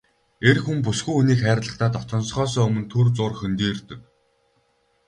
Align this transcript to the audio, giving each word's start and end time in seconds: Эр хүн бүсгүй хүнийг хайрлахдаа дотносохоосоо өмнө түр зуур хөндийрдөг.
Эр 0.49 0.57
хүн 0.63 0.77
бүсгүй 0.85 1.13
хүнийг 1.15 1.39
хайрлахдаа 1.43 1.89
дотносохоосоо 1.93 2.63
өмнө 2.67 2.85
түр 2.91 3.07
зуур 3.15 3.33
хөндийрдөг. 3.37 3.99